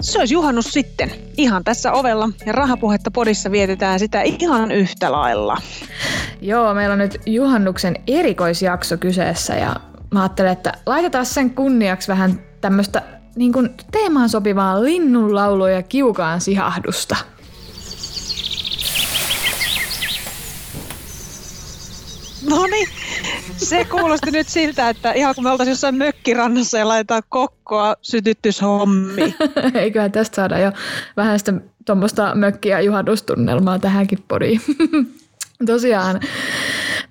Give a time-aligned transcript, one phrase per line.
[0.00, 1.10] Se olisi juhannus sitten.
[1.36, 5.56] Ihan tässä ovella ja rahapuhetta podissa vietetään sitä ihan yhtä lailla.
[6.40, 9.76] Joo, meillä on nyt juhannuksen erikoisjakso kyseessä ja
[10.10, 13.02] mä ajattelen, että laitetaan sen kunniaksi vähän tämmöistä
[13.36, 17.16] niin kuin teemaan sopivaa linnunlaulua ja kiukaan sihahdusta.
[22.48, 22.88] No niin,
[23.56, 29.34] se kuulosti nyt siltä, että ihan kun me oltaisiin jossain mökkirannassa ja laitetaan kokkoa sytytyshommi.
[29.74, 30.72] Eiköhän tästä saada jo
[31.16, 31.52] vähän sitä
[31.86, 34.60] tuommoista mökkiä juhannustunnelmaa tähänkin podiin.
[35.66, 36.20] Tosiaan,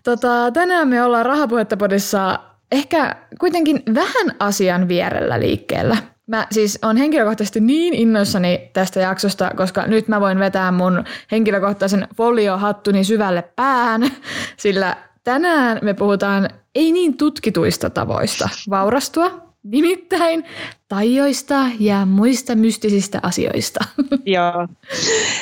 [0.04, 2.40] tota, tänään me ollaan Rahapuhetta podissa
[2.72, 5.98] ehkä kuitenkin vähän asian vierellä liikkeellä.
[6.28, 12.08] Mä siis on henkilökohtaisesti niin innoissani tästä jaksosta, koska nyt mä voin vetää mun henkilökohtaisen
[12.18, 14.02] foliohattuni syvälle päähän,
[14.58, 14.98] sillä
[15.30, 19.32] tänään me puhutaan ei niin tutkituista tavoista vaurastua,
[19.64, 20.46] nimittäin
[20.88, 23.80] tajoista ja muista mystisistä asioista.
[24.36, 24.68] Joo.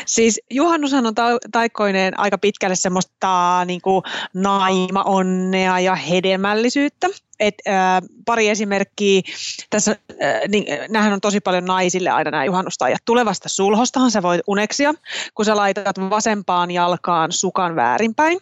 [0.05, 1.39] Siis juhannushan on ta-
[2.17, 7.07] aika pitkälle semmoista niin kuin naima-onnea ja hedelmällisyyttä.
[7.39, 9.21] Et, äh, pari esimerkkiä.
[9.69, 13.01] Tässä, äh, niin, nämähän on tosi paljon naisille aina nämä juhannustajat.
[13.05, 14.93] Tulevasta sulhostahan sä voit uneksia,
[15.33, 18.39] kun sä laitat vasempaan jalkaan sukan väärinpäin.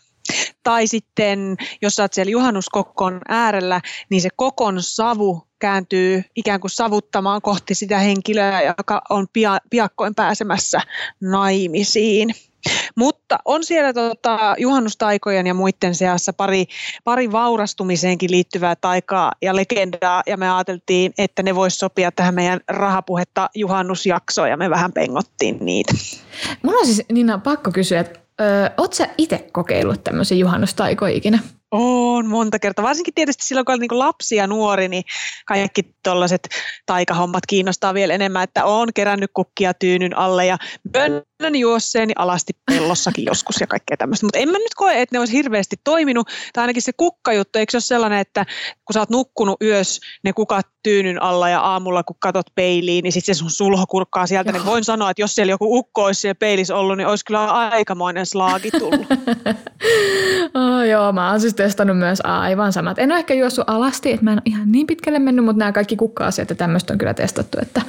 [0.64, 7.42] Tai sitten, jos oot siellä juhannuskokkon äärellä, niin se kokon savu kääntyy ikään kuin savuttamaan
[7.42, 10.82] kohti sitä henkilöä, joka on pia, piakkoin pääsemässä
[11.22, 12.36] naimisiin.
[12.96, 16.66] Mutta on siellä tota, juhannustaikojen ja muiden seassa pari,
[17.04, 22.60] pari vaurastumiseenkin liittyvää taikaa ja legendaa, ja me ajateltiin, että ne voisi sopia tähän meidän
[22.68, 25.94] rahapuhetta juhannusjaksoon, ja me vähän pengottiin niitä.
[26.62, 31.40] Mulla on siis Nina pakko kysyä, että Öö, sä itse kokeillut tämmöisiä juhannustaikoja ikinä?
[31.72, 32.86] On monta kertaa.
[32.86, 35.04] Varsinkin tietysti silloin, kun oli niin lapsi ja nuori, niin
[35.46, 36.50] kaikki tuollaiset
[36.86, 40.58] taikahommat kiinnostaa vielä enemmän, että on kerännyt kukkia tyynyn alle ja
[41.44, 44.26] bönnön juosseeni alasti pellossakin joskus ja kaikkea tämmöistä.
[44.26, 46.28] Mutta en mä nyt koe, että ne olisi hirveästi toiminut.
[46.54, 48.46] Tai ainakin se kukkajuttu, eikö se ole sellainen, että
[48.86, 53.12] kun sä oot nukkunut yös ne kukat tyynyn alla ja aamulla kun katot peiliin, niin
[53.12, 54.52] sitten se sun sulho kurkkaa sieltä.
[54.52, 57.46] Niin voin sanoa, että jos siellä joku ukko olisi siellä peilissä ollut, niin olisi kyllä
[57.46, 59.08] aikamoinen slaagi tullut.
[60.54, 63.00] oh, joo, mä oon siis testannut myös aivan samat.
[63.00, 65.72] En ole ehkä juossut alasti, että mä en ole ihan niin pitkälle mennyt, mutta nämä
[65.72, 67.82] kaikki kukka-asiat ja tämmöistä on kyllä testattu, että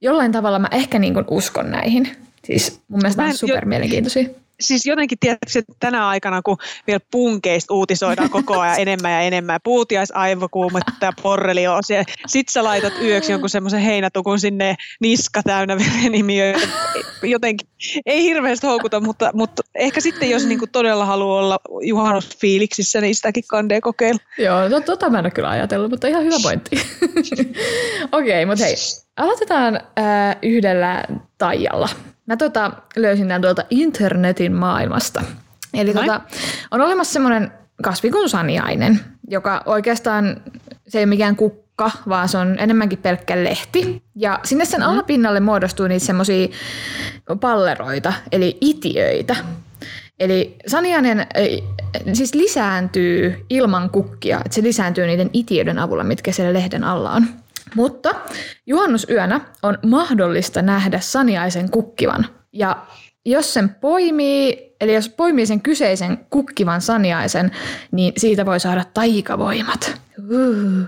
[0.00, 2.31] jollain tavalla mä ehkä niin uskon näihin.
[2.46, 4.28] Siis mun mielestä on super mielenkiintoisia
[4.62, 9.60] siis jotenkin tietysti että tänä aikana, kun vielä punkeista uutisoidaan koko ajan enemmän ja enemmän,
[9.64, 16.68] puutiaisaivokuumetta ja porreliosia, sit sä laitat yöksi jonkun semmoisen heinätukun sinne niska täynnä verenimiöitä.
[17.22, 17.68] Jotenkin
[18.06, 23.44] ei hirveästi houkuta, mutta, mutta ehkä sitten jos niinku todella haluaa olla juhannusfiiliksissä, niin sitäkin
[23.48, 24.20] kandee kokeilla.
[24.38, 26.76] Joo, tota mä en ole kyllä ajatellut, mutta ihan hyvä pointti.
[28.12, 28.74] Okei, okay, mutta hei,
[29.16, 31.04] aloitetaan äh, yhdellä
[31.38, 31.88] taijalla.
[32.26, 35.22] Mä tota, löysin tämän tuolta internetin maailmasta.
[35.74, 36.20] Eli tota,
[36.70, 37.52] on olemassa semmoinen
[37.82, 40.36] kasvi kuin saniainen, joka oikeastaan
[40.88, 44.02] se ei ole mikään kukka, vaan se on enemmänkin pelkkä lehti.
[44.16, 44.92] Ja sinne sen mm-hmm.
[44.92, 46.48] alapinnalle muodostuu niitä semmoisia
[47.40, 49.36] palleroita, eli itiöitä.
[50.20, 51.26] Eli saniainen
[52.12, 57.26] siis lisääntyy ilman kukkia, että se lisääntyy niiden itiöiden avulla, mitkä siellä lehden alla on.
[57.74, 58.14] Mutta
[58.66, 62.26] juhannusyönä on mahdollista nähdä saniaisen kukkivan.
[62.52, 62.86] Ja
[63.24, 67.50] jos sen poimii, eli jos poimii sen kyseisen kukkivan saniaisen,
[67.92, 70.00] niin siitä voi saada taikavoimat.
[70.18, 70.84] Uh.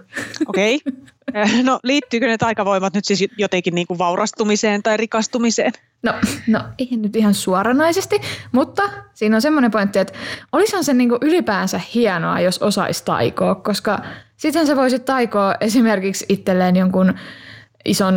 [0.47, 0.81] Okei.
[0.87, 1.05] Okay.
[1.62, 5.72] No liittyykö ne taikavoimat nyt siis jotenkin niin kuin vaurastumiseen tai rikastumiseen?
[6.03, 6.15] No,
[6.47, 8.21] no ei nyt ihan suoranaisesti,
[8.53, 8.82] mutta
[9.15, 10.12] siinä on semmoinen pointti, että
[10.53, 13.99] olisihan se niin kuin ylipäänsä hienoa, jos osaisi taikoa, koska
[14.37, 17.14] sitten sä voisit taikoa esimerkiksi itselleen jonkun
[17.84, 18.14] ison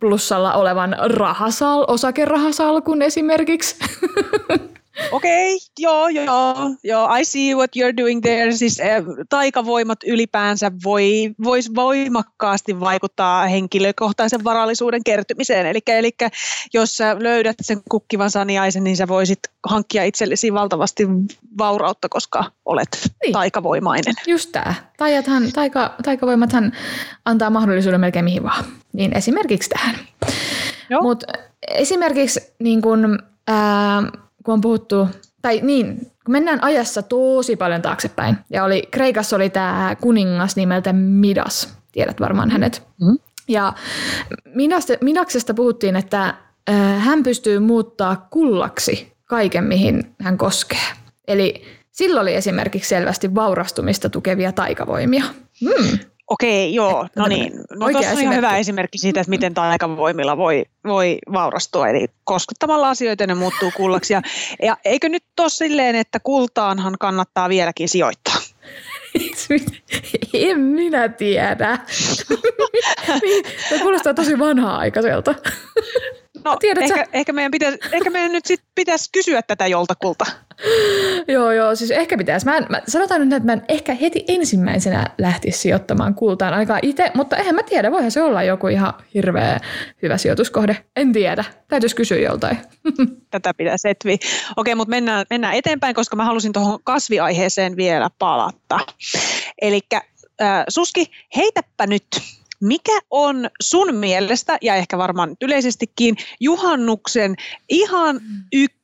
[0.00, 3.76] plussalla olevan rahasal, osakerahasalkun esimerkiksi.
[5.12, 6.54] Okei, okay, joo, joo,
[6.84, 8.52] joo, I see what you're doing there.
[8.52, 15.66] Siis äh, taikavoimat ylipäänsä voi, vois voimakkaasti vaikuttaa henkilökohtaisen varallisuuden kertymiseen.
[15.66, 16.10] Eli, eli
[16.74, 21.06] jos sä löydät sen kukkivan saniaisen, niin sä voisit hankkia itsellesi valtavasti
[21.58, 22.88] vaurautta, koska olet
[23.22, 23.32] niin.
[23.32, 24.14] taikavoimainen.
[24.26, 24.74] Just tämä.
[24.96, 26.72] Taijathan, taika, taikavoimathan
[27.24, 28.64] antaa mahdollisuuden melkein mihin vaan.
[28.92, 29.94] Niin esimerkiksi tähän.
[31.02, 31.26] Mutta
[31.68, 34.02] esimerkiksi niin kun, ää,
[34.46, 35.08] kun on puhuttu,
[35.42, 40.92] tai niin, kun mennään ajassa tosi paljon taaksepäin, ja oli, Kreikassa oli tämä kuningas nimeltä
[40.92, 42.82] Midas, tiedät varmaan hänet.
[43.00, 43.18] Mm-hmm.
[43.48, 43.72] Ja
[45.00, 46.34] Midaksesta puhuttiin, että
[46.98, 50.86] hän pystyy muuttaa kullaksi kaiken, mihin hän koskee.
[51.28, 55.24] Eli sillä oli esimerkiksi selvästi vaurastumista tukevia taikavoimia.
[55.60, 55.98] Hmm.
[56.30, 57.52] Okei, joo, no niin.
[57.70, 61.88] No tuossa on ihan hyvä esimerkki siitä, että miten taikavoimilla voi, voi vaurastua.
[61.88, 64.12] Eli koskettamalla asioita ne muuttuu kullaksi.
[64.12, 64.22] Ja,
[64.62, 68.36] ja eikö nyt ole silleen, että kultaanhan kannattaa vieläkin sijoittaa?
[70.32, 71.78] En minä tiedä.
[73.68, 75.34] Tämä kuulostaa tosi vanhaa-aikaiselta.
[76.44, 80.26] No, ehkä, ehkä, meidän pitäisi, ehkä meidän nyt sit pitäisi kysyä tätä joltakulta.
[81.28, 82.46] Joo, joo, siis ehkä pitäisi.
[82.46, 86.80] Mä, en, mä sanotaan nyt, että mä en ehkä heti ensimmäisenä lähtisi sijoittamaan kultaan ainakaan
[86.82, 89.60] itse, mutta eihän mä tiedä, voihan se olla joku ihan hirveä
[90.02, 90.76] hyvä sijoituskohde.
[90.96, 92.58] En tiedä, täytyisi kysyä joltain.
[93.30, 94.16] Tätä pitäisi etviä.
[94.56, 98.78] Okei, mutta mennään, mennään eteenpäin, koska mä halusin tuohon kasviaiheeseen vielä palata.
[99.62, 101.06] Eli äh, Suski,
[101.36, 102.06] heitäpä nyt
[102.60, 107.34] mikä on sun mielestä, ja ehkä varmaan yleisestikin, juhannuksen
[107.68, 108.20] ihan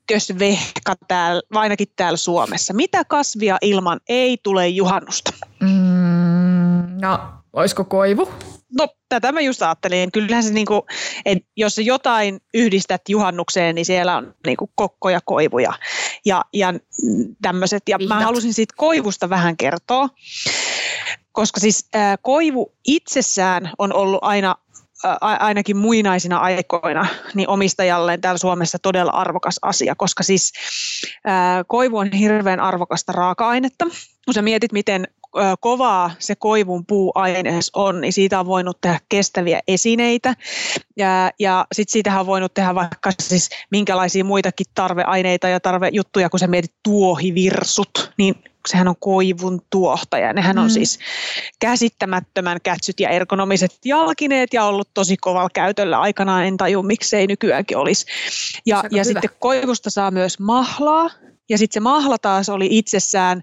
[0.03, 2.75] ykkösvehka täällä, ainakin täällä Suomessa?
[2.75, 5.33] Mitä kasvia ilman ei tule juhannusta?
[5.61, 7.21] Mm, no,
[7.53, 8.29] olisiko koivu?
[8.79, 10.13] No, tätä mä just ajattelin.
[10.13, 10.87] Kyllähän se, niinku,
[11.25, 15.73] että jos se jotain yhdistät juhannukseen, niin siellä on niinku kokkoja, koivuja
[16.25, 16.75] ja, ja
[17.43, 17.83] tämmöiset.
[17.89, 18.19] Ja Vihdat.
[18.19, 20.09] mä halusin siitä koivusta vähän kertoa
[21.33, 24.55] koska siis ää, koivu itsessään on ollut aina
[25.21, 30.53] ainakin muinaisina aikoina niin omistajalleen täällä Suomessa todella arvokas asia, koska siis
[31.67, 33.85] koivu on hirveän arvokasta raaka-ainetta.
[34.25, 35.09] Kun sä mietit, miten
[35.61, 40.37] kovaa se koivun puuaines on, niin siitä on voinut tehdä kestäviä esineitä.
[40.97, 46.41] Ja, ja sitten siitähän on voinut tehdä vaikka siis minkälaisia muitakin tarveaineita ja tarvejuttuja, kun
[46.41, 50.33] sä mietit tuohivirsut, niin sehän on koivun tuohtaja.
[50.33, 50.71] Nehän on mm.
[50.71, 50.99] siis
[51.59, 56.45] käsittämättömän kätsyt ja ergonomiset jalkineet ja ollut tosi kovalla käytöllä aikanaan.
[56.45, 58.07] En taju, miksei nykyäänkin olisi.
[58.67, 61.11] Ja, ja sitten koivusta saa myös mahlaa.
[61.49, 63.43] Ja sitten se mahla taas oli itsessään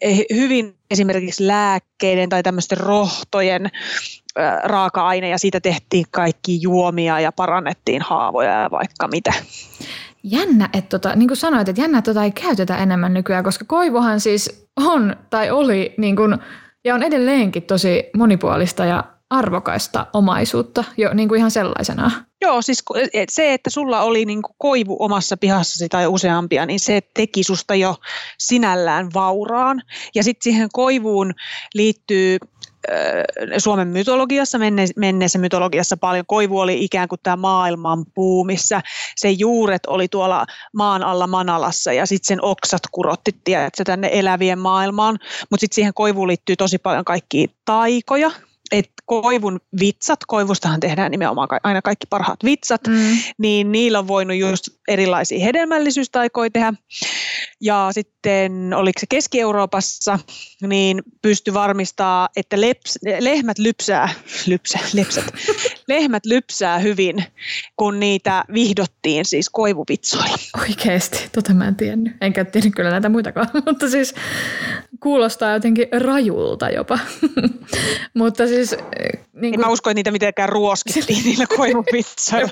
[0.00, 3.70] eh, hyvin esimerkiksi lääkkeiden tai tämmöisten rohtojen
[4.62, 9.32] raaka-aine ja siitä tehtiin kaikki juomia ja parannettiin haavoja ja vaikka mitä.
[10.22, 13.64] Jännä, että tota, niin kuin sanoit, että jännä, että tota ei käytetä enemmän nykyään, koska
[13.68, 16.38] koivuhan siis on tai oli niin kuin,
[16.84, 22.10] ja on edelleenkin tosi monipuolista ja arvokaista omaisuutta jo niin kuin ihan sellaisena.
[22.42, 22.84] Joo, siis
[23.28, 27.74] se, että sulla oli niin kuin koivu omassa pihassasi tai useampia, niin se teki susta
[27.74, 27.96] jo
[28.38, 29.82] sinällään vauraan.
[30.14, 31.32] Ja sitten siihen koivuun
[31.74, 32.38] liittyy
[33.58, 34.58] Suomen mytologiassa,
[34.96, 36.24] menneessä mytologiassa paljon.
[36.26, 38.82] Koivu oli ikään kuin tämä maailman puu, missä
[39.16, 44.58] se juuret oli tuolla maan alla Manalassa ja sitten sen oksat kurotti tiedätkö, tänne elävien
[44.58, 45.18] maailmaan.
[45.50, 48.30] Mutta sitten siihen koivuun liittyy tosi paljon kaikkia taikoja,
[48.72, 53.18] että koivun vitsat, koivustahan tehdään nimenomaan aina kaikki parhaat vitsat, mm.
[53.38, 56.72] niin niillä on voinut just erilaisia hedelmällisyystaikoja tehdä.
[57.62, 60.18] Ja sitten oliko se Keski-Euroopassa,
[60.66, 64.08] niin pysty varmistaa, että leps, lehmät lypsää,
[64.46, 65.24] lypsä, lepsät,
[65.88, 67.24] lehmät lypsää hyvin,
[67.76, 70.38] kun niitä vihdottiin siis koivuvitsoilla.
[70.60, 72.12] Oikeasti, tota mä en tiennyt.
[72.20, 74.14] Enkä tiedä kyllä näitä muitakaan, mutta siis
[75.00, 76.98] kuulostaa jotenkin rajulta jopa.
[78.14, 78.76] mutta siis...
[79.32, 79.54] Niin kuin...
[79.54, 82.50] En mä usko, että niitä mitenkään ruoskittiin niillä koivuvitsoilla.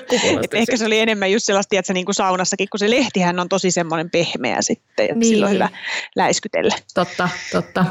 [0.53, 3.71] ehkä se oli enemmän just sellaista, että niin kuin saunassakin, kun se lehtihän on tosi
[3.71, 5.29] semmoinen pehmeä sitten ja niin.
[5.29, 5.69] silloin hyvä
[6.15, 6.75] läiskytellä.
[6.93, 7.85] Totta, totta.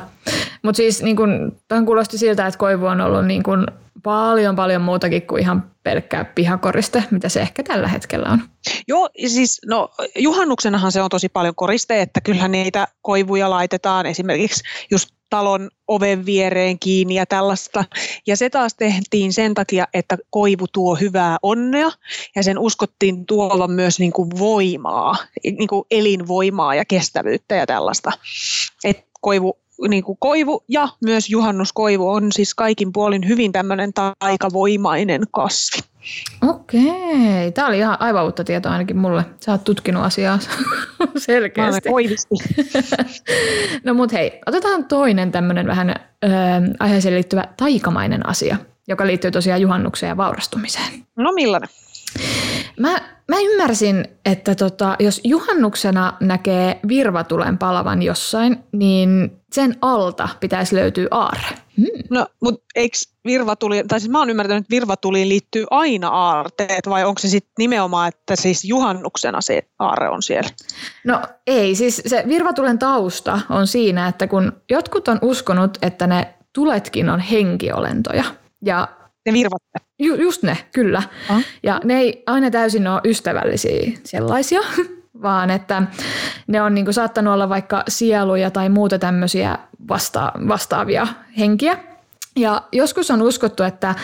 [0.62, 3.66] Mutta siis niin kun, kuulosti siltä, että koivu on ollut niin kun
[4.02, 8.42] paljon paljon muutakin kuin ihan pelkkää pihakoriste, mitä se ehkä tällä hetkellä on.
[8.88, 14.64] Joo, siis no juhannuksenahan se on tosi paljon koriste, että kyllähän niitä koivuja laitetaan esimerkiksi
[14.90, 17.84] just talon oven viereen kiinni ja tällaista.
[18.26, 21.90] Ja se taas tehtiin sen takia, että koivu tuo hyvää onnea
[22.36, 28.12] ja sen uskottiin tuovan myös niin kuin voimaa, niin kuin elinvoimaa ja kestävyyttä ja tällaista.
[28.84, 29.58] Et koivu
[29.88, 35.78] niin kuin koivu ja myös juhannuskoivu on siis kaikin puolin hyvin tämmöinen taikavoimainen kasvi.
[36.48, 39.24] Okei, tämä oli ihan aivan uutta tietoa ainakin mulle.
[39.40, 40.38] Sä oot tutkinut asiaa
[41.16, 41.88] selkeästi.
[41.88, 42.34] koivisti.
[43.84, 46.28] no mut hei, otetaan toinen tämmöinen vähän ö,
[46.78, 48.56] aiheeseen liittyvä taikamainen asia,
[48.88, 50.92] joka liittyy tosiaan juhannukseen ja vaurastumiseen.
[51.16, 51.68] No millainen?
[52.78, 60.74] Mä, mä ymmärsin, että tota, jos juhannuksena näkee virvatulen palavan jossain, niin sen alta pitäisi
[60.74, 61.56] löytyä aarre.
[61.76, 61.86] Hmm.
[62.10, 67.04] No, mutta eikö virvatuli, tai siis mä oon ymmärtänyt, että virvatuliin liittyy aina aarteet, vai
[67.04, 70.50] onko se sitten nimenomaan, että siis juhannuksena se aare on siellä?
[71.04, 76.34] No ei, siis se virvatulen tausta on siinä, että kun jotkut on uskonut, että ne
[76.52, 78.24] tuletkin on henkiolentoja,
[78.64, 78.88] ja
[79.26, 79.87] ne virvat.
[79.98, 81.02] Ju, just ne, kyllä.
[81.30, 81.44] Uh-huh.
[81.62, 84.60] Ja ne ei aina täysin ole ystävällisiä sellaisia,
[85.22, 85.82] vaan että
[86.46, 91.06] ne on niinku saattanut olla vaikka sieluja tai muuta tämmöisiä vasta- vastaavia
[91.38, 91.78] henkiä.
[92.36, 93.94] Ja joskus on uskottu, että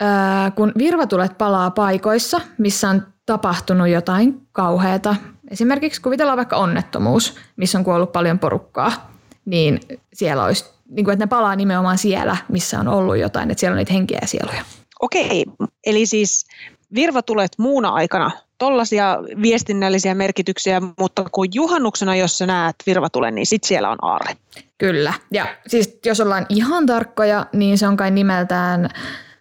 [0.00, 5.16] ää, kun virvatulet palaa paikoissa, missä on tapahtunut jotain kauheata,
[5.50, 9.12] esimerkiksi kuvitellaan vaikka onnettomuus, missä on kuollut paljon porukkaa,
[9.44, 9.80] niin
[10.12, 13.74] siellä olisi, niin kuin, että ne palaa nimenomaan siellä, missä on ollut jotain, että siellä
[13.74, 14.62] on niitä henkiä ja sieluja.
[15.00, 15.44] Okei,
[15.86, 16.46] eli siis
[16.94, 23.64] virvatulet muuna aikana tollaisia viestinnällisiä merkityksiä, mutta kun juhannuksena, jos sä näet virvatulen, niin sit
[23.64, 24.36] siellä on aarre.
[24.78, 25.12] Kyllä.
[25.32, 28.88] Ja siis jos ollaan ihan tarkkoja, niin se on kai nimeltään,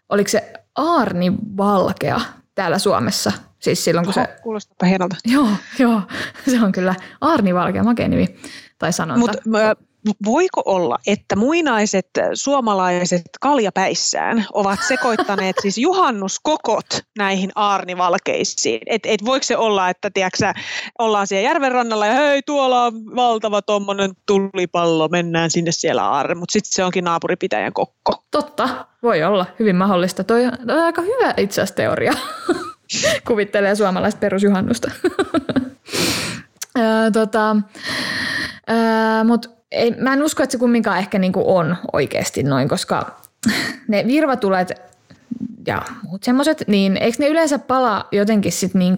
[0.09, 2.21] oliko se Aarni Valkea
[2.55, 3.31] täällä Suomessa?
[3.59, 4.41] Siis silloin kun Oho, se...
[4.41, 5.15] Kuulostaa hienolta.
[5.25, 5.47] Joo,
[5.79, 6.01] joo,
[6.51, 8.35] se on kyllä Aarni Valkea, makea nimi
[8.79, 9.33] tai sanonta.
[9.49, 9.57] Mut,
[10.25, 16.85] voiko olla, että muinaiset suomalaiset kaljapäissään ovat sekoittaneet siis juhannuskokot
[17.17, 18.81] näihin aarnivalkeisiin?
[18.85, 20.53] Et, et voiko se olla, että tiiäksä,
[20.99, 26.35] ollaan siellä järven rannalla ja hei tuolla on valtava tuommoinen tulipallo, mennään sinne siellä aarre,
[26.35, 28.23] mutta sitten se onkin naapuripitäjän kokko.
[28.31, 30.23] Totta, voi olla, hyvin mahdollista.
[30.23, 32.13] Toi on, toi on aika hyvä itse asiassa teoria.
[33.27, 34.91] Kuvittelee suomalaista perusjuhannusta.
[37.13, 37.55] tota,
[39.23, 43.19] Mutta ei, mä en usko, että se kumminkaan ehkä niin on oikeasti noin, koska
[43.87, 44.71] ne virvatulet
[45.67, 48.95] ja muut semmoiset, niin eikö ne yleensä palaa jotenkin sitten niin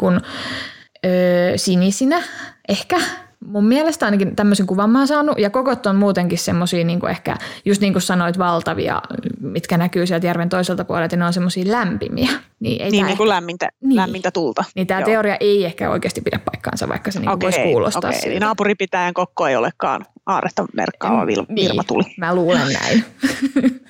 [1.05, 2.23] öö, sinisinä
[2.69, 2.99] ehkä?
[3.45, 7.37] Mun mielestä ainakin tämmöisen kuvan mä oon saanut, ja kokot on muutenkin semmoisia niin ehkä,
[7.65, 9.01] just niin kuin sanoit, valtavia,
[9.41, 12.29] mitkä näkyy sieltä järven toiselta puolelta, ne on semmoisia lämpimiä.
[12.59, 13.95] Niin, ei niin, niin kuin lämmintä, niin.
[13.95, 14.63] lämmintä tulta.
[14.75, 18.21] Niin tämä teoria ei ehkä oikeasti pidä paikkaansa, vaikka se niin okay, voisi kuulostaa okay.
[18.21, 18.39] siltä.
[18.39, 22.03] Naapuripitäjän kokko ei olekaan aaretta merkkaava vil- niin, virvatuli.
[22.17, 23.05] Mä luulen näin.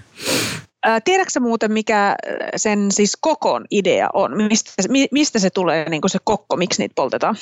[1.05, 2.15] Tiedätkö muuten, mikä
[2.55, 4.37] sen siis kokon idea on?
[4.37, 4.71] Mistä,
[5.11, 7.35] mistä se tulee, niin kuin se kokko, miksi niitä poltetaan?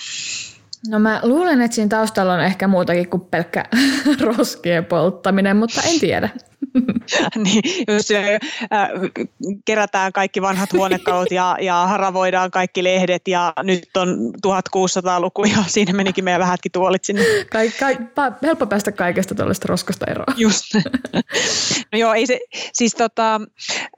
[0.90, 3.66] No mä luulen, että siinä taustalla on ehkä muutakin kuin pelkkä
[4.22, 6.30] roskien polttaminen, mutta en tiedä.
[7.44, 8.90] niin, jos äh,
[9.66, 15.94] kerätään kaikki vanhat huonekalut ja, ja haravoidaan kaikki lehdet ja nyt on 1600-luku ja siinä
[15.94, 17.24] menikin meidän vähätkin tuolit sinne.
[17.52, 17.98] Kai, kai,
[18.44, 20.34] helppo päästä kaikesta tuollaista roskasta eroon.
[20.38, 20.74] Just.
[21.92, 22.40] no joo, ei se,
[22.74, 23.42] siis tota,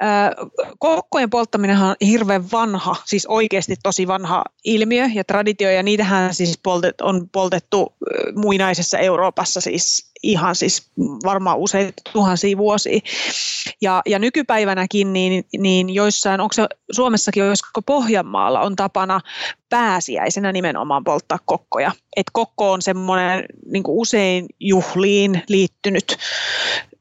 [0.03, 0.29] äh,
[0.79, 6.59] kokkojen polttaminen on hirveän vanha, siis oikeasti tosi vanha ilmiö ja traditio ja niitähän siis
[6.63, 10.91] poltet, on poltettu äh, muinaisessa Euroopassa siis ihan siis
[11.23, 12.99] varmaan useita tuhansia vuosia.
[13.81, 19.21] Ja, ja nykypäivänäkin niin, niin joissain, onko se Suomessakin, josko Pohjanmaalla on tapana
[19.69, 21.91] pääsiäisenä nimenomaan polttaa kokkoja.
[22.15, 26.17] Et kokko on semmoinen niin usein juhliin liittynyt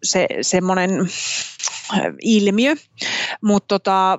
[0.02, 0.90] se, semmoinen
[2.22, 2.74] ilmiö,
[3.42, 4.18] mutta tota,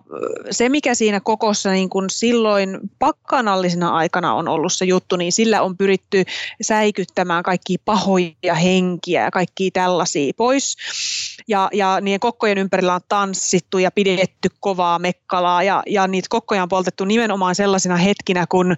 [0.52, 5.62] se mikä siinä kokossa niin kun silloin pakkanallisena aikana on ollut se juttu, niin sillä
[5.62, 6.24] on pyritty
[6.62, 10.78] säikyttämään kaikki pahoja henkiä ja kaikki tällaisia pois.
[11.48, 16.64] Ja, ja niiden kokkojen ympärillä on tanssittu ja pidetty kovaa mekkalaa ja, ja niitä kokkoja
[16.64, 18.76] on poltettu nimenomaan sellaisina hetkinä, kun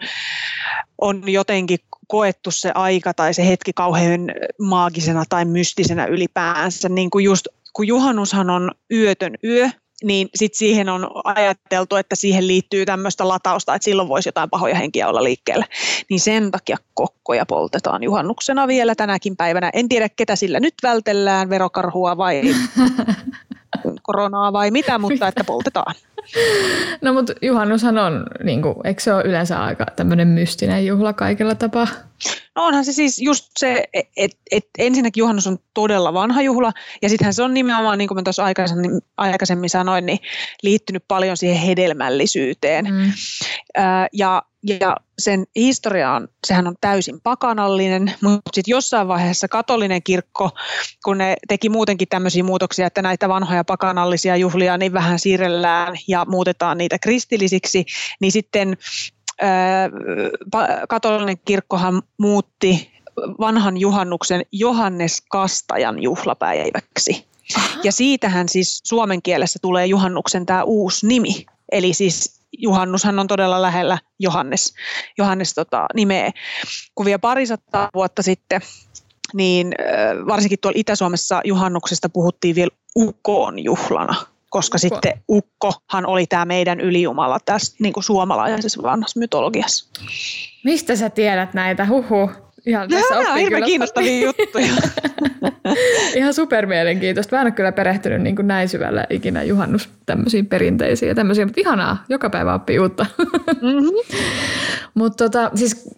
[1.02, 4.22] on jotenkin koettu se aika tai se hetki kauhean
[4.60, 9.70] maagisena tai mystisenä ylipäänsä, niin kuin just kun juhannushan on yötön yö,
[10.04, 14.76] niin sitten siihen on ajateltu, että siihen liittyy tämmöistä latausta, että silloin voisi jotain pahoja
[14.76, 15.66] henkiä olla liikkeellä.
[16.10, 19.70] Niin sen takia kokkoja poltetaan juhannuksena vielä tänäkin päivänä.
[19.74, 22.42] En tiedä, ketä sillä nyt vältellään, verokarhua vai
[24.12, 25.96] koronaa vai mitä, mutta että poltetaan.
[27.02, 31.56] No mutta juhannushan on, niin kuin, eikö se ole yleensä aika tämmöinen mystinen juhla kaikella
[31.56, 31.88] tapaa?
[32.56, 36.72] No onhan se siis just se, että et, et ensinnäkin juhannus on todella vanha juhla,
[37.02, 40.20] ja sittenhän se on nimenomaan, niin kuin mä tuossa aikaisemmin, aikaisemmin sanoin, niin
[40.64, 42.86] liittynyt paljon siihen hedelmällisyyteen.
[42.86, 43.12] Mm.
[44.14, 50.50] Ja, ja sen historia on, sehän on täysin pakanallinen, mutta sitten jossain vaiheessa katolinen kirkko,
[51.06, 56.26] kun ne teki muutenkin tämmöisiä muutoksia, että näitä vanhoja pakanallisia juhlia niin vähän siirrellään ja
[56.26, 57.86] muutetaan niitä kristillisiksi,
[58.20, 58.78] niin sitten
[60.90, 62.92] katolinen kirkkohan muutti
[63.40, 67.26] vanhan juhannuksen Johannes Kastajan juhlapäiväksi.
[67.56, 67.80] Aha.
[67.84, 71.46] Ja siitähän siis suomen kielessä tulee juhannuksen tämä uusi nimi.
[71.72, 74.74] Eli siis juhannushan on todella lähellä Johannes,
[75.18, 76.32] Johannes tota, nimeä.
[76.96, 78.62] Kun vielä parisataa vuotta sitten
[79.34, 79.74] niin
[80.28, 84.16] varsinkin tuolla Itä-Suomessa juhannuksesta puhuttiin vielä ukoon juhlana,
[84.50, 84.96] koska Ukko.
[84.96, 89.86] sitten ukkohan oli tämä meidän ylijumala tässä niin kuin suomalaisessa vanhassa mytologiassa.
[90.64, 91.86] Mistä sä tiedät näitä?
[91.86, 92.30] Huhu.
[92.66, 94.74] Ihan tässä Nämä on hirveän kiinnostavia juttuja.
[96.16, 97.36] Ihan super mielenkiintoista.
[97.36, 101.46] Mä en ole kyllä perehtynyt niin kuin näin syvälle ikinä juhannus tämmöisiin perinteisiin ja tämmöisiä,
[101.46, 103.06] mutta ihanaa, joka päivä oppii uutta.
[103.62, 104.16] Mm-hmm.
[104.94, 105.90] mutta tota, siis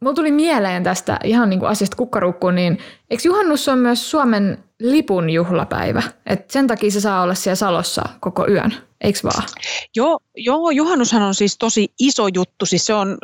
[0.00, 2.78] mulla tuli mieleen tästä ihan niin kuin asiasta kukkarukkuun, niin
[3.10, 6.02] eikö juhannus on myös Suomen lipun juhlapäivä?
[6.26, 9.48] Et sen takia se saa olla siellä Salossa koko yön, eikö vaan?
[9.96, 12.66] Joo, joo, juhannushan on siis tosi iso juttu.
[12.66, 13.18] Siis se on,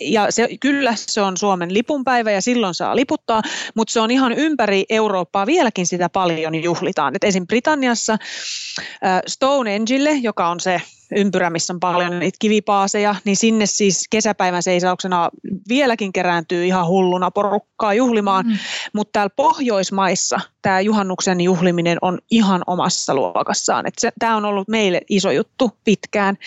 [0.00, 3.42] ja se, kyllä se on Suomen lipunpäivä ja silloin saa liputtaa,
[3.74, 7.16] mutta se on ihan ympäri Eurooppaa vieläkin sitä paljon juhlitaan.
[7.16, 7.46] Et esim.
[7.46, 10.82] Britanniassa äh, Stonehengelle, joka on se
[11.16, 15.28] ympyrä, missä on paljon niitä kivipaaseja, niin sinne siis kesäpäivän seisauksena
[15.68, 18.58] vieläkin kerääntyy ihan hulluna porukkaa juhlimaan, mm.
[18.92, 23.84] mutta täällä Pohjoismaissa tämä juhannuksen juhliminen on ihan omassa luokassaan.
[24.18, 26.38] Tämä on ollut meille iso juttu pitkään.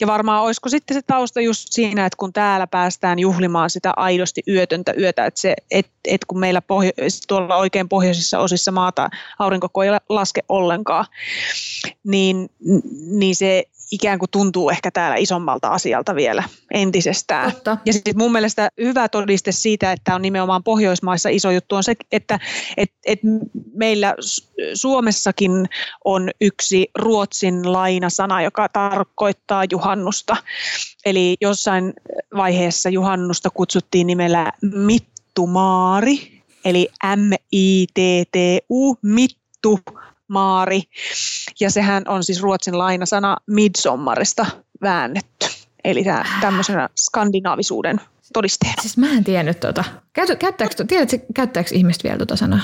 [0.00, 4.42] Ja varmaan olisiko sitten se tausta just siinä, että kun täällä päästään juhlimaan sitä aidosti
[4.48, 6.92] yötöntä yötä, että se, et, et kun meillä pohjo-
[7.28, 11.04] tuolla oikein pohjoisissa osissa maata aurinko ei laske ollenkaan,
[12.04, 12.50] niin,
[13.10, 17.52] niin se ikään kuin tuntuu ehkä täällä isommalta asialta vielä entisestään.
[17.52, 17.78] Totta.
[17.84, 21.94] Ja sitten mun mielestä hyvä todiste siitä, että on nimenomaan Pohjoismaissa iso juttu on se,
[22.12, 22.38] että
[22.76, 23.20] et, et
[23.74, 24.14] meillä
[24.74, 25.52] Suomessakin
[26.04, 30.36] on yksi ruotsin lainasana, joka tarkoittaa juhannusta.
[31.06, 31.92] Eli jossain
[32.36, 39.80] vaiheessa juhannusta kutsuttiin nimellä mittumaari, eli M-I-T-T-U, mittu
[40.30, 40.82] maari.
[41.60, 44.46] Ja sehän on siis ruotsin lainasana midsommarista
[44.82, 45.46] väännetty.
[45.84, 48.00] Eli tämä tämmöisenä skandinaavisuuden
[48.32, 48.82] todisteena.
[48.82, 49.84] Siis mä en tiennyt tuota.
[50.12, 52.62] Käyttääkö, tiedätkö, käyttääkö ihmiset vielä tuota sanaa?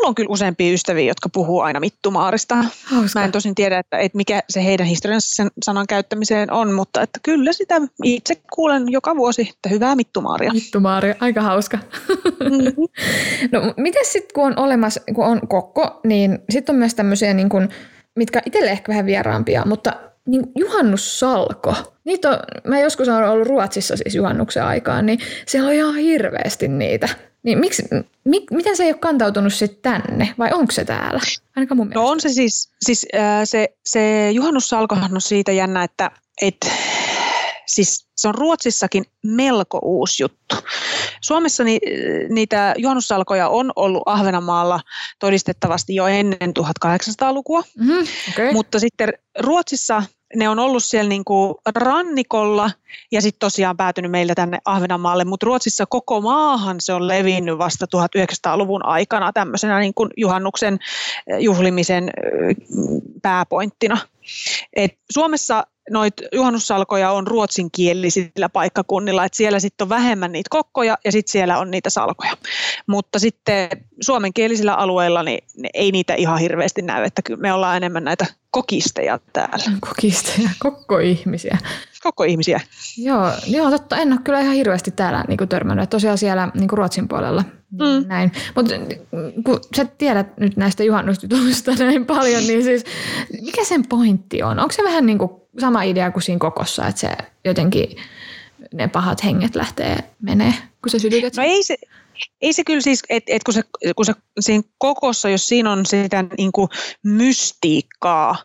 [0.00, 2.54] Mulla on kyllä useampia ystäviä, jotka puhuu aina mittumaarista.
[2.84, 3.18] Hauska.
[3.20, 7.02] Mä en tosin tiedä, että, että mikä se heidän historiansa sen sanan käyttämiseen on, mutta
[7.02, 10.52] että kyllä sitä itse kuulen joka vuosi, että hyvää mittumaaria.
[10.52, 11.78] Mittumaaria, aika hauska.
[12.40, 12.88] Mm-hmm.
[13.52, 17.48] no miten sitten kun on olemassa, kun on kokko, niin sitten on myös tämmöisiä niin
[17.48, 17.68] kuin,
[18.16, 19.92] mitkä itselle ehkä vähän vieraampia, mutta
[20.26, 21.74] niin juhannussalko.
[22.04, 26.68] Niitä on, mä joskus olen ollut Ruotsissa siis juhannuksen aikaan, niin siellä on ihan hirveästi
[26.68, 27.08] niitä.
[27.42, 27.82] Niin miksi,
[28.24, 31.20] mi, miten se ei ole kantautunut sitten tänne, vai onko se täällä?
[31.56, 36.10] Ainakaan mun No on se siis, siis äh, se, se juhannussalkohan on siitä jännä, että
[36.42, 36.56] et,
[37.66, 40.56] siis se on Ruotsissakin melko uusi juttu.
[41.20, 41.78] Suomessa ni,
[42.28, 44.80] niitä juhannussalkoja on ollut Ahvenanmaalla
[45.18, 48.52] todistettavasti jo ennen 1800-lukua, mm-hmm, okay.
[48.52, 50.02] mutta sitten Ruotsissa
[50.36, 52.70] ne on ollut siellä niin kuin rannikolla
[53.12, 57.86] ja sitten tosiaan päätynyt meillä tänne Ahvenanmaalle, mutta Ruotsissa koko maahan se on levinnyt vasta
[57.96, 60.78] 1900-luvun aikana tämmöisenä niin kuin juhannuksen
[61.26, 62.56] eh, juhlimisen eh,
[63.22, 63.98] pääpointtina.
[64.76, 71.12] Et Suomessa noita juhannussalkoja on ruotsinkielisillä paikkakunnilla, että siellä sitten on vähemmän niitä kokkoja ja
[71.12, 72.36] sitten siellä on niitä salkoja.
[72.86, 73.68] Mutta sitten
[74.00, 79.18] suomenkielisillä alueilla niin ei niitä ihan hirveästi näy, että kyllä me ollaan enemmän näitä kokisteja
[79.32, 79.64] täällä.
[79.80, 81.58] Kokisteja, kokko-ihmisiä.
[82.02, 82.60] Koko-ihmisiä.
[82.98, 83.96] Joo, joo, totta.
[83.96, 85.90] En ole kyllä ihan hirveästi täällä niin kuin törmännyt.
[85.90, 88.08] Tosiaan siellä niin kuin Ruotsin puolella Mm.
[88.08, 88.32] Näin.
[88.54, 88.74] Mutta
[89.44, 92.84] kun sä tiedät nyt näistä juhannustytuista näin paljon, niin siis
[93.42, 94.58] mikä sen pointti on?
[94.58, 97.10] Onko se vähän niin kuin sama idea kuin siinä kokossa, että se
[97.44, 97.96] jotenkin
[98.74, 101.36] ne pahat henget lähtee menee, kun sä sytytät?
[101.36, 101.76] No ei se,
[102.40, 103.62] ei se kyllä siis, että et kun, se,
[103.96, 106.68] kun se siinä kokossa, jos siinä on sitä niin kuin
[107.04, 108.36] mystiikkaa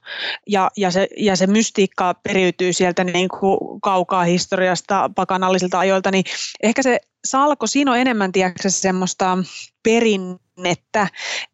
[0.48, 6.24] ja, ja, se, ja se mystiikka periytyy sieltä niin kuin kaukaa historiasta, pakanallisilta ajoilta, niin
[6.64, 9.38] ehkä se salko, siinä on enemmän tiedätkö, semmoista
[9.84, 11.08] perinnettä,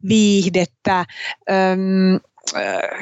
[0.08, 1.06] viihdettä,
[1.52, 2.20] öm,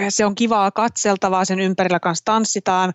[0.10, 2.94] se on kivaa katseltavaa, sen ympärillä kanssa tanssitaan,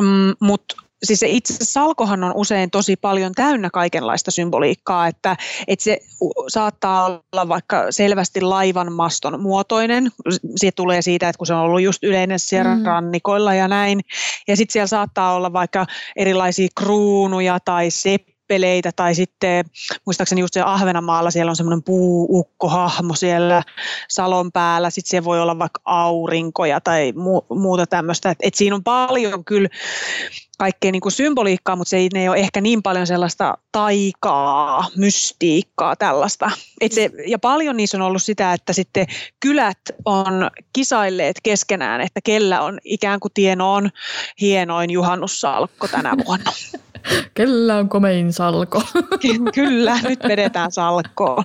[0.00, 5.36] mm, mutta siis se itse salkohan on usein tosi paljon täynnä kaikenlaista symboliikkaa, että,
[5.68, 5.98] että se
[6.48, 10.10] saattaa olla vaikka selvästi laivan maston muotoinen.
[10.56, 12.84] Se tulee siitä, että kun se on ollut just yleinen siellä mm.
[12.84, 14.00] rannikoilla ja näin.
[14.48, 15.86] Ja sitten siellä saattaa olla vaikka
[16.16, 19.64] erilaisia kruunuja tai seppejä seppeleitä tai sitten
[20.06, 23.62] muistaakseni just se Ahvenanmaalla siellä on semmoinen puuukkohahmo siellä
[24.08, 28.76] salon päällä, sitten siellä voi olla vaikka aurinkoja tai mu- muuta tämmöistä, että et siinä
[28.76, 29.68] on paljon kyllä
[30.58, 34.86] kaikkea niin kuin symboliikkaa, mutta se ei, ne ei ole ehkä niin paljon sellaista taikaa,
[34.96, 36.50] mystiikkaa, tällaista.
[36.80, 39.06] Et se, ja paljon niissä on ollut sitä, että sitten
[39.40, 43.90] kylät on kisailleet keskenään, että kellä on ikään kuin tienoon
[44.40, 46.52] hienoin juhannussalkko tänä vuonna.
[47.34, 48.82] Kellä on komein salko?
[49.54, 51.44] Kyllä, nyt vedetään salkkoon.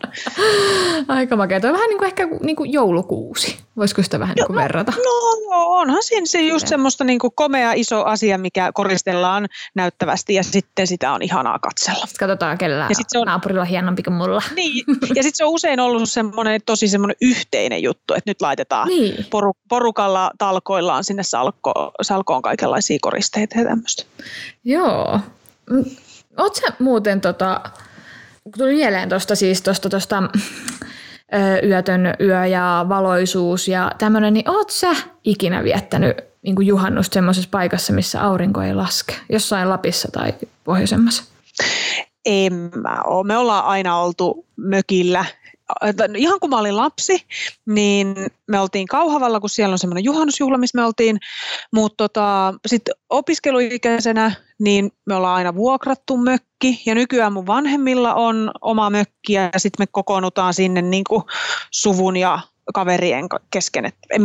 [1.07, 1.59] Aika makea.
[1.59, 3.57] Tuo on vähän niin kuin ehkä niin kuin joulukuusi.
[3.77, 4.91] Voisiko sitä vähän niin kuin verrata?
[4.91, 10.43] No onhan siinä se just semmoista niin kuin komea iso asia, mikä koristellaan näyttävästi ja
[10.43, 12.05] sitten sitä on ihanaa katsella.
[12.05, 14.41] Sitten katsotaan, kellä Ja sit se on- naapurilla hienompi kuin mulla.
[14.55, 18.87] Niin, ja sitten se on usein ollut semmoinen tosi semmoinen yhteinen juttu, että nyt laitetaan
[18.87, 19.25] Niin.
[19.29, 24.03] poru, porukalla talkoillaan sinne salkko, salkoon kaikenlaisia koristeita ja tämmöistä.
[24.63, 25.19] Joo.
[25.69, 25.85] Mm,
[26.55, 27.61] sä muuten tota,
[28.57, 29.89] tuli mieleen tuosta siis tosta,
[31.33, 37.13] ö, yötön yö ja valoisuus ja tämmöinen, niin oot sä ikinä viettänyt niin kuin juhannusta
[37.13, 39.13] semmoisessa paikassa, missä aurinko ei laske?
[39.29, 41.23] Jossain Lapissa tai pohjoisemmassa?
[42.25, 43.23] En mä oo.
[43.23, 45.25] Me ollaan aina oltu mökillä.
[46.15, 47.25] Ihan kun mä olin lapsi,
[47.65, 48.15] niin
[48.47, 51.17] me oltiin Kauhavalla, kun siellä on semmoinen juhannusjuhla, missä me oltiin.
[51.73, 56.81] Mutta tota, sitten opiskeluikäisenä, niin me ollaan aina vuokrattu mökki.
[56.85, 61.23] Ja nykyään mun vanhemmilla on oma mökki ja sitten me kokoonnutaan sinne niin kuin
[61.71, 62.39] suvun ja
[62.73, 63.85] kaverien ka- kesken.
[63.85, 64.21] Et en,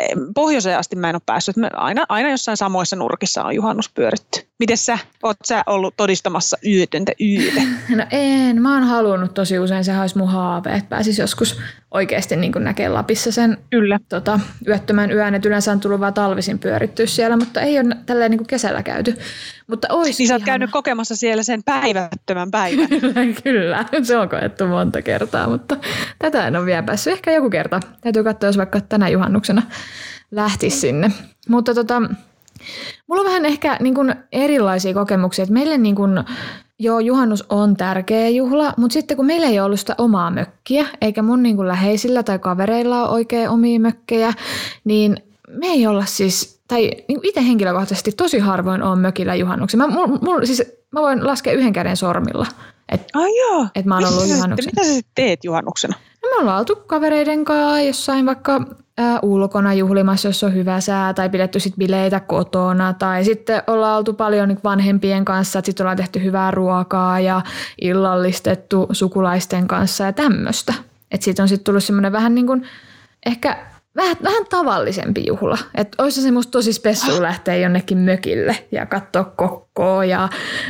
[0.00, 1.56] en, pohjoiseen asti mä en ole päässyt.
[1.56, 4.47] Me aina, aina jossain samoissa nurkissa on juhannus pyöritty.
[4.58, 7.60] Miten sä, oot sä ollut todistamassa yötöntä yötä?
[7.96, 12.36] No en, mä oon halunnut tosi usein, sehän olisi mun haave, että pääsis joskus oikeasti
[12.36, 14.00] niin näkemään Lapissa sen Kyllä.
[14.08, 18.30] tota, yöttömän yön, että yleensä on tullut vaan talvisin pyörittyä siellä, mutta ei ole tälleen
[18.30, 19.16] niin kuin kesällä käyty.
[19.66, 22.88] Mutta ois Niin sä oot käynyt kokemassa siellä sen päivättömän päivän.
[23.00, 25.76] Kyllä, kyllä, se on koettu monta kertaa, mutta
[26.18, 27.12] tätä en ole vielä päässyt.
[27.12, 27.80] Ehkä joku kerta.
[28.00, 29.62] Täytyy katsoa, jos vaikka tänä juhannuksena
[30.30, 31.12] lähtisi sinne.
[31.48, 32.02] Mutta tota,
[33.06, 35.42] mulla on vähän ehkä niin kuin erilaisia kokemuksia.
[35.42, 36.24] Että meille niin kuin,
[36.78, 40.86] joo, juhannus on tärkeä juhla, mutta sitten kun meillä ei ole ollut sitä omaa mökkiä,
[41.00, 44.32] eikä mun niin kuin läheisillä tai kavereilla ole oikein omia mökkejä,
[44.84, 45.16] niin
[45.48, 49.78] me ei olla siis, tai niin itse henkilökohtaisesti tosi harvoin on mökillä juhannuksen.
[49.78, 52.46] Mä, mul, mul, siis, mä voin laskea yhden käden sormilla,
[52.88, 53.66] että Ai joo.
[53.74, 54.70] et mä oon ollut juhannuksena.
[54.76, 55.94] mitä sä sitten teet juhannuksena?
[56.22, 58.60] No me ollaan oltu kavereiden kanssa jossain vaikka
[58.98, 63.98] ää, ulkona juhlimassa, jos on hyvä sää, tai pidetty sit bileitä kotona, tai sitten ollaan
[63.98, 67.40] oltu paljon niin vanhempien kanssa, että sitten ollaan tehty hyvää ruokaa ja
[67.80, 70.74] illallistettu sukulaisten kanssa ja tämmöistä.
[71.10, 72.66] Että siitä on sitten tullut semmoinen vähän niin kuin,
[73.26, 73.56] ehkä
[73.96, 75.58] vähän, vähän tavallisempi juhla.
[75.74, 80.28] Että olisi se musta tosi spessu lähteä jonnekin mökille ja katsoa kokkoa ja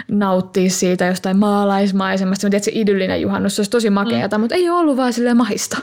[0.08, 2.46] nauttia siitä jostain maalaismaisemasta.
[2.46, 4.40] Mä tiedän, että se idyllinen juhannus se olisi tosi makeata, mm.
[4.40, 5.76] mutta ei ole ollut vaan silleen mahista.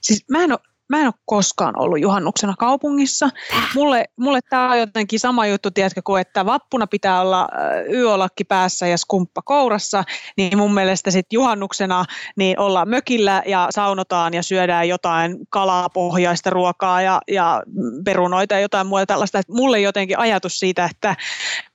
[0.00, 3.30] Siis mä en ole Mä en ole koskaan ollut juhannuksena kaupungissa.
[3.74, 7.48] Mulle, mulle tämä on jotenkin sama juttu, tiedätkö, kuin että vappuna pitää olla
[7.92, 10.04] yölakki päässä ja skumppa kourassa,
[10.36, 12.04] niin mun mielestä sitten juhannuksena
[12.36, 17.62] niin ollaan mökillä ja saunotaan ja syödään jotain kalapohjaista ruokaa ja, ja
[18.04, 19.38] perunoita ja jotain muuta tällaista.
[19.38, 21.16] Et mulle jotenkin ajatus siitä, että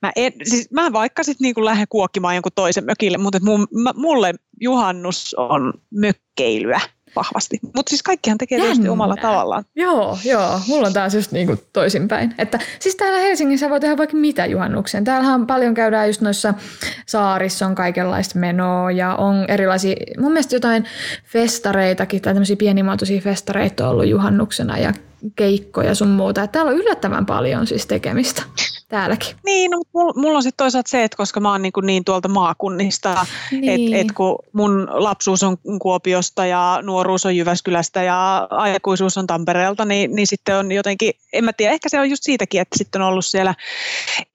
[0.02, 3.92] mä, en, siis mä vaikka sitten niinku lähden kuokkimaan jonkun toisen mökille, mutta mun, mä,
[3.96, 6.80] mulle juhannus on mökkeilyä
[7.16, 7.58] vahvasti.
[7.62, 8.92] Mutta siis kaikkihan tekee tietysti Jännä.
[8.92, 9.64] omalla tavallaan.
[9.76, 10.60] Joo, joo.
[10.68, 12.34] Mulla on taas just niinku toisinpäin.
[12.38, 15.04] Että, siis täällä Helsingissä voi tehdä vaikka mitä juhannuksen.
[15.04, 16.54] Täällähän paljon käydään just noissa
[17.06, 20.84] saarissa, on kaikenlaista menoa ja on erilaisia, mun mielestä jotain
[21.24, 24.92] festareitakin tai tämmöisiä pienimuotoisia festareita on ollut juhannuksena ja
[25.36, 26.42] keikkoja sun muuta.
[26.42, 28.42] Että täällä on yllättävän paljon siis tekemistä
[28.88, 29.36] täälläkin.
[29.46, 32.04] Niin, no, mulla, mulla on sitten toisaalta se, että koska mä oon niin, kuin niin
[32.04, 33.92] tuolta maakunnista, Niin.
[33.92, 39.84] että et kun mun lapsuus on Kuopiosta ja nuoruus on Jyväskylästä ja aikuisuus on Tampereelta,
[39.84, 43.02] niin, niin sitten on jotenkin, en mä tiedä, ehkä se on just siitäkin, että sitten
[43.02, 43.54] on ollut siellä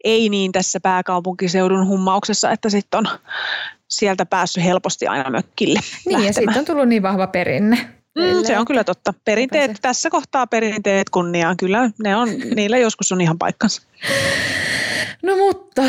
[0.04, 3.08] ei niin tässä pääkaupunkiseudun hummauksessa, että sitten on
[3.88, 6.34] sieltä päässyt helposti aina mökkille Niin, ja lähtemään.
[6.34, 8.01] siitä on tullut niin vahva perinne.
[8.19, 9.13] Mm, se on kyllä totta.
[9.26, 9.82] Perinteet, Pääsee.
[9.82, 11.58] tässä kohtaa perinteet kunniaan.
[11.58, 13.82] Kyllä ne on, niillä joskus on ihan paikkansa.
[15.24, 15.82] No mutta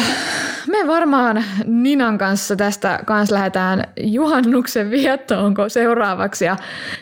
[0.66, 6.56] me varmaan Ninan kanssa tästä kans lähdetään juhannuksen viettoonko seuraavaksi ja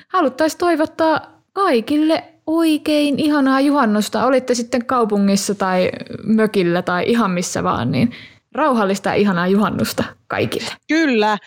[0.09, 5.91] haluttaisiin toivottaa kaikille oikein ihanaa juhannusta, olitte sitten kaupungissa tai
[6.25, 8.13] mökillä tai ihan missä vaan, niin
[8.55, 10.71] rauhallista ja ihanaa juhannusta kaikille.
[10.89, 11.39] Kyllä.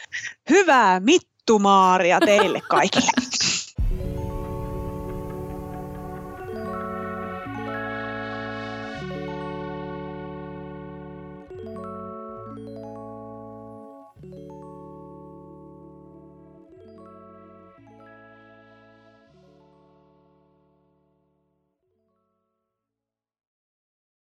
[0.49, 3.11] Hyvää mittumaaria teille kaikille.